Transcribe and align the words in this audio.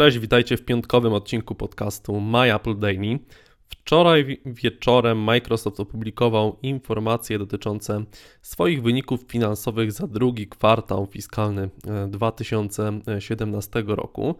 Cześć, 0.00 0.18
witajcie 0.18 0.56
w 0.56 0.64
piątkowym 0.64 1.12
odcinku 1.12 1.54
podcastu 1.54 2.20
My 2.20 2.54
Apple 2.54 2.78
Daily. 2.78 3.18
Wczoraj 3.68 4.40
wieczorem 4.46 5.18
Microsoft 5.18 5.80
opublikował 5.80 6.56
informacje 6.62 7.38
dotyczące 7.38 8.04
swoich 8.42 8.82
wyników 8.82 9.20
finansowych 9.28 9.92
za 9.92 10.06
drugi 10.06 10.46
kwartał 10.46 11.06
fiskalny 11.06 11.70
2017 12.08 13.78
e, 13.78 13.82
roku. 13.86 14.34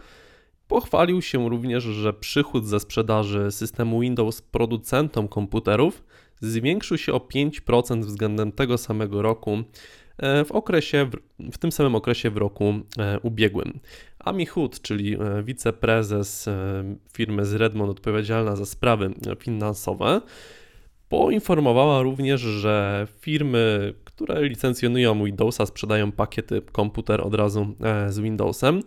Pochwalił 0.69 1.23
się 1.23 1.49
również, 1.49 1.85
że 1.85 2.13
przychód 2.13 2.67
ze 2.67 2.81
sprzedaży 2.81 3.51
systemu 3.51 4.01
Windows 4.01 4.43
producentom 4.43 5.29
komputerów 5.29 6.05
zwiększył 6.41 6.99
się 6.99 7.13
o 7.13 7.19
5% 7.19 8.05
względem 8.05 8.53
tego 8.53 8.79
samego 8.79 9.23
roku 9.23 9.59
w 10.21 10.53
okresie, 10.53 11.11
w 11.53 11.59
tym 11.59 11.73
samym 11.73 11.95
okresie 11.95 12.31
w 12.31 12.37
roku 12.37 12.75
e, 12.99 13.21
ubiegłym. 13.21 13.81
Amy 14.19 14.47
Hood, 14.47 14.81
czyli 14.83 15.15
e, 15.15 15.43
wiceprezes 15.43 16.49
firmy 17.13 17.45
z 17.45 17.55
Redmond 17.55 17.91
odpowiedzialna 17.91 18.57
za 18.57 18.67
sprawy 18.67 19.11
finansowe, 19.39 20.21
poinformowała 21.09 22.03
również, 22.03 22.41
że 22.41 23.07
firmy, 23.21 23.95
które 24.05 24.49
licencjonują 24.49 25.25
Windowsa, 25.25 25.67
sprzedają 25.67 26.13
pakiety 26.13 26.63
komputer 26.73 27.21
od 27.21 27.35
razu 27.35 27.75
z 28.09 28.19
Windowsem, 28.21 28.83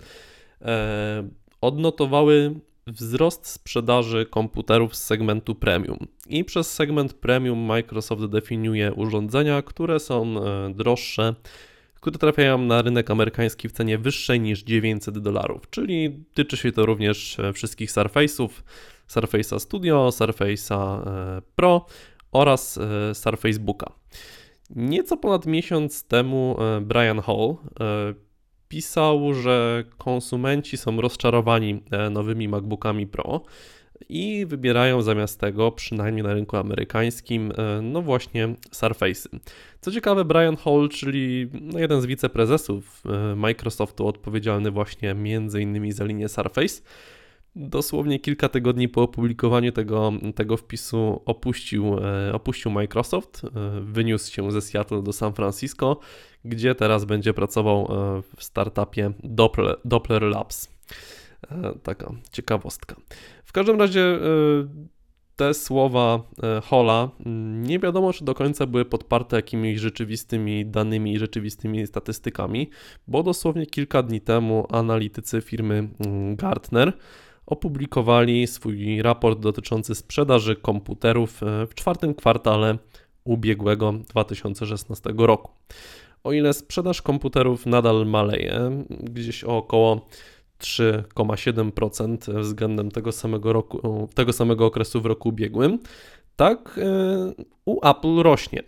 odnotowały 1.61 2.55
wzrost 2.87 3.47
sprzedaży 3.47 4.25
komputerów 4.25 4.95
z 4.95 5.03
segmentu 5.03 5.55
premium. 5.55 5.97
I 6.27 6.43
przez 6.43 6.73
segment 6.73 7.13
premium 7.13 7.59
Microsoft 7.59 8.25
definiuje 8.25 8.93
urządzenia, 8.93 9.61
które 9.61 9.99
są 9.99 10.43
e, 10.45 10.73
droższe, 10.73 11.35
które 11.95 12.17
trafiają 12.17 12.57
na 12.57 12.81
rynek 12.81 13.11
amerykański 13.11 13.69
w 13.69 13.71
cenie 13.71 13.97
wyższej 13.97 14.39
niż 14.39 14.63
900 14.63 15.19
dolarów, 15.19 15.69
czyli 15.69 16.25
tyczy 16.33 16.57
się 16.57 16.71
to 16.71 16.85
również 16.85 17.39
e, 17.39 17.53
wszystkich 17.53 17.91
Surface'ów, 17.91 18.49
Surface'a 19.09 19.59
Studio, 19.59 20.09
Surface'a 20.09 21.07
e, 21.07 21.41
Pro 21.55 21.85
oraz 22.31 22.79
Surface 23.13 23.59
Booka. 23.59 23.93
Nieco 24.69 25.17
ponad 25.17 25.45
miesiąc 25.45 26.03
temu 26.03 26.57
Brian 26.81 27.19
Hall 27.19 27.55
pisał, 28.73 29.33
że 29.33 29.83
konsumenci 29.97 30.77
są 30.77 31.01
rozczarowani 31.01 31.83
e, 31.91 32.09
nowymi 32.09 32.47
MacBookami 32.47 33.07
Pro 33.07 33.41
i 34.09 34.45
wybierają 34.45 35.01
zamiast 35.01 35.39
tego, 35.39 35.71
przynajmniej 35.71 36.23
na 36.23 36.33
rynku 36.33 36.57
amerykańskim, 36.57 37.51
e, 37.57 37.81
no 37.81 38.01
właśnie 38.01 38.55
Surface'y. 38.71 39.39
Co 39.81 39.91
ciekawe, 39.91 40.25
Brian 40.25 40.55
Hall, 40.55 40.89
czyli 40.89 41.49
no 41.61 41.79
jeden 41.79 42.01
z 42.01 42.05
wiceprezesów 42.05 43.03
e, 43.05 43.35
Microsoftu, 43.35 44.07
odpowiedzialny 44.07 44.71
właśnie 44.71 45.13
między 45.13 45.61
innymi 45.61 45.91
za 45.91 46.05
linię 46.05 46.29
Surface, 46.29 46.81
dosłownie 47.55 48.19
kilka 48.19 48.49
tygodni 48.49 48.89
po 48.89 49.01
opublikowaniu 49.01 49.71
tego, 49.71 50.11
tego 50.35 50.57
wpisu 50.57 51.21
opuścił, 51.25 51.95
opuścił 52.33 52.71
Microsoft, 52.71 53.41
wyniósł 53.81 54.31
się 54.31 54.51
ze 54.51 54.61
Seattle 54.61 55.03
do 55.03 55.13
San 55.13 55.33
Francisco 55.33 55.99
gdzie 56.45 56.75
teraz 56.75 57.05
będzie 57.05 57.33
pracował 57.33 57.81
e, 57.81 58.21
w 58.35 58.43
startupie 58.43 59.11
Doppler, 59.23 59.77
Doppler 59.85 60.23
Labs. 60.23 60.69
E, 61.51 61.73
taka 61.83 62.11
ciekawostka. 62.31 62.95
W 63.43 63.51
każdym 63.51 63.79
razie 63.79 64.01
e, 64.01 64.19
te 65.35 65.53
słowa 65.53 66.23
Hola 66.63 67.09
nie 67.61 67.79
wiadomo, 67.79 68.13
czy 68.13 68.25
do 68.25 68.33
końca 68.33 68.65
były 68.65 68.85
podparte 68.85 69.35
jakimiś 69.35 69.79
rzeczywistymi 69.79 70.65
danymi 70.65 71.13
i 71.13 71.19
rzeczywistymi 71.19 71.87
statystykami, 71.87 72.69
bo 73.07 73.23
dosłownie 73.23 73.65
kilka 73.65 74.03
dni 74.03 74.21
temu 74.21 74.67
analitycy 74.69 75.41
firmy 75.41 75.89
mm, 75.99 76.35
Gartner 76.35 76.93
opublikowali 77.45 78.47
swój 78.47 79.01
raport 79.01 79.39
dotyczący 79.39 79.95
sprzedaży 79.95 80.55
komputerów 80.55 81.41
w 81.41 81.75
czwartym 81.75 82.15
kwartale 82.15 82.77
ubiegłego 83.23 83.93
2016 83.93 85.13
roku. 85.17 85.51
O 86.23 86.31
ile 86.31 86.53
sprzedaż 86.53 87.01
komputerów 87.01 87.65
nadal 87.65 88.05
maleje, 88.05 88.85
gdzieś 88.89 89.43
o 89.43 89.57
około 89.57 90.07
3,7% 90.59 92.39
względem 92.39 92.91
tego 92.91 93.11
samego, 93.11 93.53
roku, 93.53 94.07
tego 94.15 94.33
samego 94.33 94.65
okresu 94.65 95.01
w 95.01 95.05
roku 95.05 95.29
ubiegłym, 95.29 95.79
tak 96.35 96.79
e, 96.83 97.43
u 97.65 97.87
Apple 97.87 98.23
rośnie. 98.23 98.63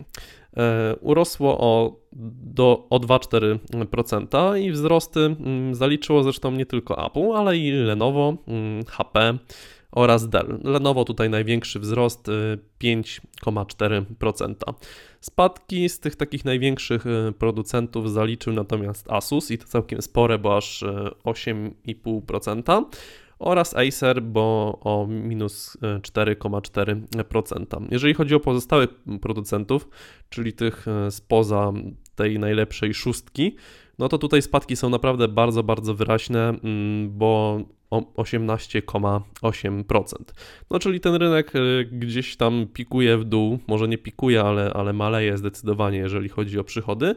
E, 0.57 0.95
urosło 1.01 1.57
o, 1.59 1.99
do, 2.43 2.87
o 2.89 2.99
2,4% 2.99 4.59
i 4.61 4.71
wzrosty 4.71 5.19
mm, 5.19 5.75
zaliczyło 5.75 6.23
zresztą 6.23 6.51
nie 6.51 6.65
tylko 6.65 7.07
Apple, 7.07 7.31
ale 7.35 7.57
i 7.57 7.71
Lenovo, 7.71 8.37
HP, 8.87 9.37
oraz 9.95 10.29
Dell. 10.29 10.59
Lenovo 10.63 11.05
tutaj 11.05 11.29
największy 11.29 11.79
wzrost 11.79 12.27
5,4%. 12.83 14.51
Y, 14.51 14.55
Spadki 15.21 15.89
z 15.89 15.99
tych 15.99 16.15
takich 16.15 16.45
największych 16.45 17.05
y, 17.05 17.33
producentów 17.39 18.11
zaliczył 18.11 18.53
natomiast 18.53 19.11
Asus 19.11 19.51
i 19.51 19.57
to 19.57 19.65
całkiem 19.65 20.01
spore, 20.01 20.39
bo 20.39 20.57
aż 20.57 20.83
8,5% 21.23 22.83
y, 22.83 22.85
oraz 23.39 23.75
Acer, 23.75 24.21
bo 24.21 24.77
o 24.81 25.07
minus 25.07 25.77
4,4%. 25.81 27.87
Jeżeli 27.91 28.13
chodzi 28.13 28.35
o 28.35 28.39
pozostałych 28.39 28.89
producentów, 29.21 29.89
czyli 30.29 30.53
tych 30.53 30.85
spoza 31.09 31.71
tej 32.15 32.39
najlepszej 32.39 32.93
szóstki, 32.93 33.55
no 33.99 34.09
to 34.09 34.17
tutaj 34.17 34.41
spadki 34.41 34.75
są 34.75 34.89
naprawdę 34.89 35.27
bardzo, 35.27 35.63
bardzo 35.63 35.93
wyraźne, 35.93 36.49
mm, 36.49 37.17
bo 37.17 37.59
18,8%. 37.91 40.33
No 40.71 40.79
czyli 40.79 40.99
ten 40.99 41.15
rynek 41.15 41.55
y, 41.55 41.89
gdzieś 41.91 42.37
tam 42.37 42.67
pikuje 42.73 43.17
w 43.17 43.23
dół, 43.23 43.59
może 43.67 43.87
nie 43.87 43.97
pikuje, 43.97 44.41
ale, 44.41 44.73
ale 44.73 44.93
maleje 44.93 45.37
zdecydowanie, 45.37 45.97
jeżeli 45.97 46.29
chodzi 46.29 46.59
o 46.59 46.63
przychody, 46.63 47.15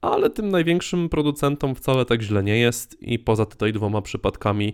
ale 0.00 0.30
tym 0.30 0.48
największym 0.48 1.08
producentom 1.08 1.74
wcale 1.74 2.04
tak 2.04 2.22
źle 2.22 2.42
nie 2.42 2.58
jest 2.58 3.02
i 3.02 3.18
poza 3.18 3.46
tutaj 3.46 3.72
dwoma 3.72 4.02
przypadkami 4.02 4.68
e, 4.68 4.72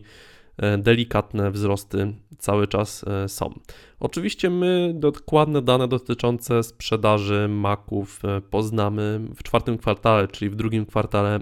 delikatne 0.79 1.51
wzrosty 1.51 2.13
cały 2.39 2.69
czas 2.69 3.05
e, 3.05 3.29
są. 3.29 3.55
Oczywiście 4.01 4.51
my 4.51 4.93
dokładne 4.95 5.63
dane 5.63 5.89
dotyczące 5.89 6.63
sprzedaży 6.63 7.49
maków 7.49 8.25
e, 8.25 8.41
poznamy 8.41 9.21
w 9.37 9.43
czwartym 9.43 9.79
kwartale, 9.79 10.29
czyli 10.29 10.51
w 10.51 10.55
drugim 10.55 10.87
kwartale 10.87 11.41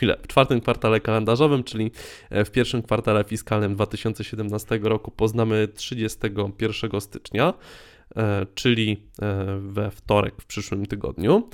chwilę, 0.00 0.16
w 0.22 0.26
czwartym 0.26 0.60
kwartale 0.60 1.00
kalendarzowym, 1.00 1.64
czyli 1.64 1.90
e, 2.30 2.44
w 2.44 2.50
pierwszym 2.50 2.82
kwartale 2.82 3.24
fiskalnym 3.24 3.74
2017 3.74 4.78
roku 4.82 5.10
poznamy 5.10 5.68
31 5.68 7.00
stycznia, 7.00 7.54
e, 8.16 8.46
czyli 8.54 9.08
e, 9.22 9.58
we 9.60 9.90
wtorek 9.90 10.34
w 10.42 10.46
przyszłym 10.46 10.86
tygodniu. 10.86 11.48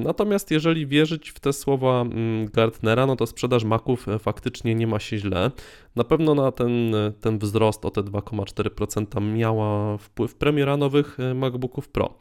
Natomiast 0.00 0.50
jeżeli 0.50 0.86
wierzyć 0.86 1.30
w 1.30 1.40
te 1.40 1.52
słowa 1.52 2.00
mm, 2.00 2.46
Gartnera, 2.46 3.06
no 3.06 3.16
to 3.16 3.26
sprzedaż 3.26 3.64
maków 3.64 4.06
faktycznie 4.18 4.74
nie 4.74 4.86
ma 4.86 4.98
się 4.98 5.18
źle. 5.18 5.50
Na 5.96 6.04
pewno 6.04 6.34
na 6.34 6.52
ten, 6.52 6.94
ten 7.20 7.38
wzrost 7.38 7.84
o 7.84 7.90
te 7.90 8.00
2,4% 8.00 9.34
miała 9.34 9.98
wpływ 9.98 10.34
premiera 10.34 10.76
nowych 10.76 11.18
MacBooków 11.34 11.88
Pro. 11.88 12.18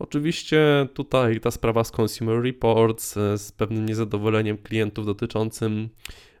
Oczywiście 0.00 0.88
tutaj 0.94 1.40
ta 1.40 1.50
sprawa 1.50 1.84
z 1.84 1.92
Consumer 2.00 2.42
Reports, 2.42 3.16
e, 3.16 3.38
z 3.38 3.52
pewnym 3.52 3.86
niezadowoleniem 3.86 4.58
klientów 4.58 5.06
dotyczącym 5.06 5.88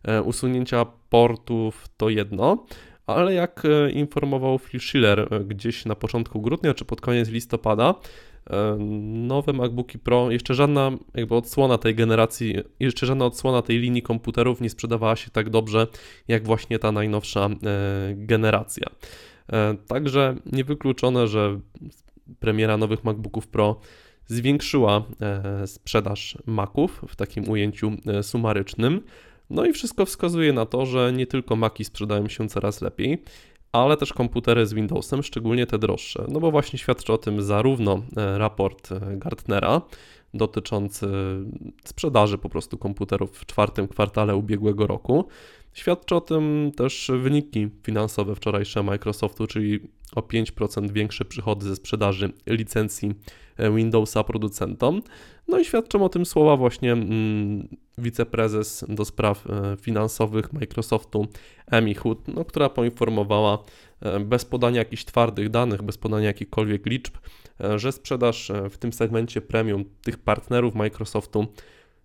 e, 0.02 0.22
usunięcia 0.22 0.86
portów 1.10 1.88
to 1.96 2.08
jedno, 2.08 2.66
ale 3.06 3.34
jak 3.34 3.62
e, 3.64 3.90
informował 3.90 4.58
Phil 4.58 4.80
Schiller 4.80 5.28
gdzieś 5.46 5.84
na 5.84 5.94
początku 5.94 6.40
grudnia 6.40 6.74
czy 6.74 6.84
pod 6.84 7.00
koniec 7.00 7.28
listopada, 7.28 7.94
nowe 9.08 9.52
MacBooki 9.52 9.98
Pro, 9.98 10.30
jeszcze 10.30 10.54
żadna 10.54 10.90
jakby 11.14 11.34
odsłona 11.34 11.78
tej 11.78 11.94
generacji, 11.94 12.54
jeszcze 12.80 13.06
żadna 13.06 13.24
odsłona 13.24 13.62
tej 13.62 13.78
linii 13.78 14.02
komputerów 14.02 14.60
nie 14.60 14.70
sprzedawała 14.70 15.16
się 15.16 15.30
tak 15.30 15.50
dobrze 15.50 15.86
jak 16.28 16.44
właśnie 16.44 16.78
ta 16.78 16.92
najnowsza 16.92 17.48
generacja. 18.14 18.86
Także 19.86 20.36
niewykluczone, 20.52 21.28
że 21.28 21.60
premiera 22.40 22.76
nowych 22.76 23.04
MacBooków 23.04 23.48
Pro 23.48 23.80
zwiększyła 24.26 25.04
e, 25.20 25.66
sprzedaż 25.66 26.38
Maców 26.46 27.04
w 27.08 27.16
takim 27.16 27.48
ujęciu 27.48 27.92
e, 28.06 28.22
sumarycznym. 28.22 29.02
No 29.50 29.66
i 29.66 29.72
wszystko 29.72 30.06
wskazuje 30.06 30.52
na 30.52 30.66
to, 30.66 30.86
że 30.86 31.12
nie 31.12 31.26
tylko 31.26 31.56
Maci 31.56 31.84
sprzedają 31.84 32.28
się 32.28 32.48
coraz 32.48 32.80
lepiej, 32.80 33.22
ale 33.72 33.96
też 33.96 34.12
komputery 34.12 34.66
z 34.66 34.74
Windowsem, 34.74 35.22
szczególnie 35.22 35.66
te 35.66 35.78
droższe. 35.78 36.24
No 36.28 36.40
bo 36.40 36.50
właśnie 36.50 36.78
świadczy 36.78 37.12
o 37.12 37.18
tym 37.18 37.42
zarówno 37.42 38.02
e, 38.16 38.38
raport 38.38 38.88
Gartnera 39.16 39.82
dotyczący 40.34 41.06
sprzedaży 41.84 42.38
po 42.38 42.48
prostu 42.48 42.78
komputerów 42.78 43.38
w 43.38 43.46
czwartym 43.46 43.88
kwartale 43.88 44.36
ubiegłego 44.36 44.86
roku, 44.86 45.28
Świadczy 45.72 46.14
o 46.16 46.20
tym 46.20 46.72
też 46.76 47.10
wyniki 47.22 47.68
finansowe 47.82 48.34
wczorajsze 48.34 48.82
Microsoftu, 48.82 49.46
czyli 49.46 49.80
o 50.16 50.20
5% 50.20 50.90
większe 50.90 51.24
przychody 51.24 51.66
ze 51.66 51.76
sprzedaży 51.76 52.32
licencji 52.46 53.14
e, 53.56 53.72
Windowsa 53.72 54.24
producentom. 54.24 55.02
No 55.48 55.58
i 55.58 55.64
świadczą 55.64 56.04
o 56.04 56.08
tym 56.08 56.26
słowa 56.26 56.56
właśnie 56.56 56.92
mm, 56.92 57.68
wiceprezes 57.98 58.84
do 58.88 59.04
spraw 59.04 59.46
e, 59.46 59.76
finansowych 59.76 60.52
Microsoftu 60.52 61.26
Amy 61.66 61.94
Hood, 61.94 62.28
no, 62.28 62.44
która 62.44 62.68
poinformowała 62.68 63.58
e, 64.00 64.20
bez 64.20 64.44
podania 64.44 64.78
jakichś 64.78 65.04
twardych 65.04 65.48
danych, 65.48 65.82
bez 65.82 65.98
podania 65.98 66.26
jakichkolwiek 66.26 66.86
liczb, 66.86 67.14
że 67.76 67.92
sprzedaż 67.92 68.52
w 68.70 68.78
tym 68.78 68.92
segmencie 68.92 69.40
premium 69.40 69.84
tych 70.02 70.18
partnerów 70.18 70.74
Microsoftu 70.74 71.46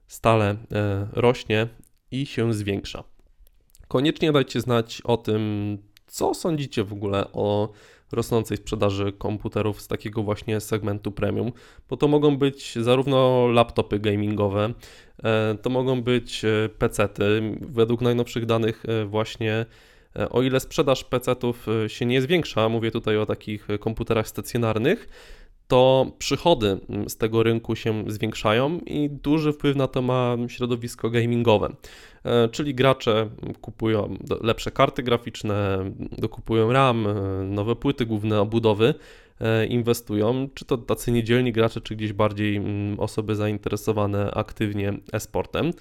stale 0.08 0.56
rośnie 1.14 1.68
i 2.12 2.26
się 2.26 2.54
zwiększa. 2.54 3.04
Koniecznie 3.88 4.32
dajcie 4.32 4.62
znać 4.62 5.02
o 5.02 5.18
tym, 5.18 5.78
co 6.08 6.34
sądzicie 6.34 6.84
w 6.84 6.94
ogóle 6.94 7.32
o 7.34 7.70
rosnącej 8.12 8.58
sprzedaży 8.58 9.14
komputerów 9.18 9.82
z 9.82 9.88
takiego 9.88 10.24
właśnie 10.24 10.60
segmentu 10.60 11.12
premium, 11.12 11.52
bo 11.90 11.98
to 11.98 12.08
mogą 12.08 12.38
być 12.38 12.76
zarówno 12.76 13.48
laptopy 13.48 14.00
gamingowe, 14.00 14.74
e, 15.24 15.58
to 15.62 15.70
mogą 15.70 16.02
być 16.02 16.46
e, 16.46 16.70
PC-ty. 16.80 17.58
Według 17.62 18.02
najnowszych 18.02 18.46
danych 18.46 18.84
e, 18.86 19.06
właśnie 19.06 19.66
o 20.30 20.42
ile 20.42 20.60
sprzedaż 20.60 21.04
PC-ów 21.04 21.68
się 21.88 22.06
nie 22.06 22.22
zwiększa, 22.22 22.70
mówię 22.70 22.92
tutaj 22.92 23.18
o 23.18 23.26
takich 23.26 23.68
komputerach 23.80 24.28
stacjonarnych, 24.28 25.08
to 25.68 26.12
przychody 26.18 26.78
mm, 26.90 27.10
z 27.10 27.18
tego 27.18 27.44
rynku 27.44 27.76
się 27.76 28.04
zwiększają 28.08 28.80
i 28.80 29.10
duży 29.10 29.54
wpływ 29.54 29.76
na 29.76 29.88
to 29.88 30.02
ma 30.02 30.36
środowisko 30.48 31.10
gamingowe. 31.10 31.76
E, 32.26 32.50
czyli 32.50 32.76
gracze 32.76 33.30
kupują 33.62 34.18
lepsze 34.42 34.72
karty 34.72 35.04
graficzne, 35.04 35.92
dokupują 36.18 36.74
RAM, 36.74 37.08
e, 37.08 37.14
nowe 37.44 37.76
płyty 37.76 38.06
główne, 38.06 38.42
obudowy, 38.42 38.94
e, 39.40 39.66
inwestują, 39.66 40.50
czy 40.54 40.66
to 40.66 40.78
tacy 40.78 41.12
niedzielni 41.12 41.52
gracze, 41.52 41.82
czy 41.82 41.96
gdzieś 41.96 42.14
bardziej 42.14 42.56
mm, 42.56 43.00
osoby 43.00 43.36
zainteresowane 43.36 44.32
aktywnie 44.32 44.94
e-sportem. 45.14 45.72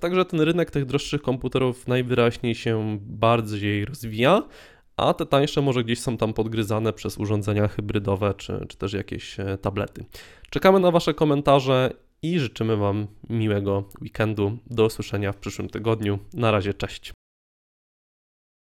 Także 0.00 0.24
ten 0.24 0.40
rynek 0.40 0.70
tych 0.70 0.84
droższych 0.86 1.22
komputerów 1.22 1.88
najwyraźniej 1.88 2.54
się 2.54 2.98
bardziej 3.00 3.84
rozwija, 3.84 4.42
a 5.00 5.14
te 5.14 5.26
tańsze 5.26 5.62
może 5.62 5.84
gdzieś 5.84 6.00
są 6.00 6.16
tam 6.16 6.32
podgryzane 6.32 6.92
przez 6.92 7.18
urządzenia 7.18 7.68
hybrydowe 7.68 8.34
czy, 8.34 8.66
czy 8.68 8.76
też 8.76 8.92
jakieś 8.92 9.40
e, 9.40 9.58
tablety. 9.58 10.04
Czekamy 10.50 10.80
na 10.80 10.90
Wasze 10.90 11.14
komentarze 11.14 11.92
i 12.22 12.38
życzymy 12.38 12.76
Wam 12.76 13.06
miłego 13.30 13.84
weekendu. 14.02 14.58
Do 14.66 14.84
usłyszenia 14.84 15.32
w 15.32 15.36
przyszłym 15.36 15.68
tygodniu. 15.68 16.18
Na 16.34 16.50
razie, 16.50 16.74
cześć. 16.74 17.12